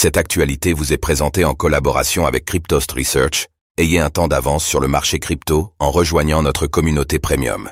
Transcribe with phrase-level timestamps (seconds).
[0.00, 3.48] Cette actualité vous est présentée en collaboration avec Cryptost Research.
[3.78, 7.68] Ayez un temps d'avance sur le marché crypto en rejoignant notre communauté premium.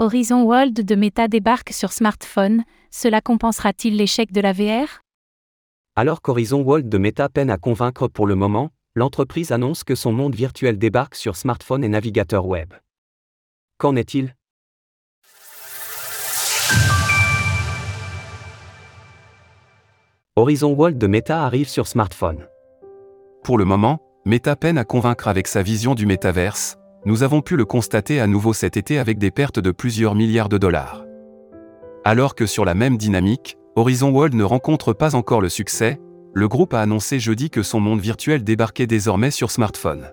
[0.00, 5.00] Horizon World de Meta débarque sur smartphone, cela compensera-t-il l'échec de la VR
[5.94, 10.10] Alors qu'Horizon World de Meta peine à convaincre pour le moment, l'entreprise annonce que son
[10.10, 12.74] monde virtuel débarque sur smartphone et navigateur web.
[13.78, 14.34] Qu'en est-il?
[20.38, 22.46] Horizon World de Meta arrive sur smartphone.
[23.42, 27.56] Pour le moment, Meta peine à convaincre avec sa vision du métaverse, nous avons pu
[27.56, 31.06] le constater à nouveau cet été avec des pertes de plusieurs milliards de dollars.
[32.04, 35.98] Alors que sur la même dynamique, Horizon World ne rencontre pas encore le succès,
[36.34, 40.12] le groupe a annoncé jeudi que son monde virtuel débarquait désormais sur smartphone.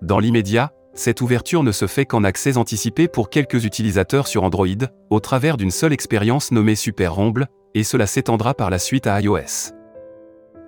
[0.00, 4.66] Dans l'immédiat, cette ouverture ne se fait qu'en accès anticipé pour quelques utilisateurs sur Android,
[5.10, 9.20] au travers d'une seule expérience nommée Super Rumble, et cela s'étendra par la suite à
[9.20, 9.72] iOS.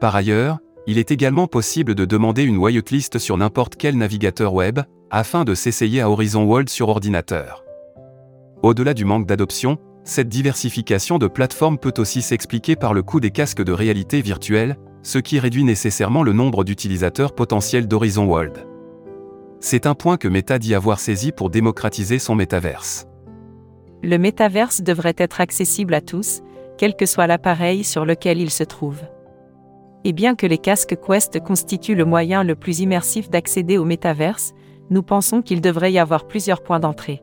[0.00, 4.78] Par ailleurs, il est également possible de demander une whitelist sur n'importe quel navigateur web,
[5.10, 7.64] afin de s'essayer à Horizon World sur ordinateur.
[8.62, 13.32] Au-delà du manque d'adoption, cette diversification de plateformes peut aussi s'expliquer par le coût des
[13.32, 18.69] casques de réalité virtuelle, ce qui réduit nécessairement le nombre d'utilisateurs potentiels d'Horizon World.
[19.60, 23.06] C'est un point que Meta dit avoir saisi pour démocratiser son métaverse.
[24.02, 26.40] Le métaverse devrait être accessible à tous,
[26.78, 29.02] quel que soit l'appareil sur lequel il se trouve.
[30.04, 34.54] Et bien que les casques Quest constituent le moyen le plus immersif d'accéder au métaverse,
[34.88, 37.22] nous pensons qu'il devrait y avoir plusieurs points d'entrée.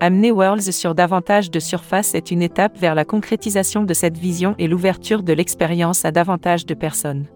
[0.00, 4.54] Amener Worlds sur davantage de surface est une étape vers la concrétisation de cette vision
[4.58, 7.26] et l'ouverture de l'expérience à davantage de personnes.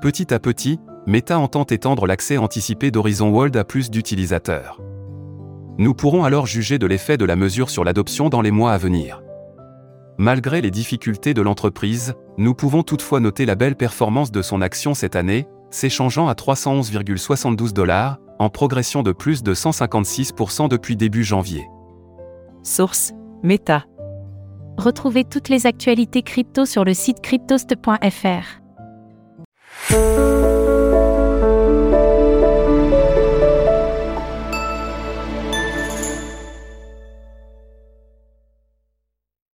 [0.00, 4.80] Petit à petit, Meta entend étendre l'accès anticipé d'Horizon World à plus d'utilisateurs.
[5.78, 8.78] Nous pourrons alors juger de l'effet de la mesure sur l'adoption dans les mois à
[8.78, 9.20] venir.
[10.18, 14.94] Malgré les difficultés de l'entreprise, nous pouvons toutefois noter la belle performance de son action
[14.94, 21.66] cette année, s'échangeant à 311,72 dollars, en progression de plus de 156% depuis début janvier.
[22.62, 23.12] Source
[23.42, 23.86] Meta.
[24.76, 28.62] Retrouvez toutes les actualités crypto sur le site cryptost.fr.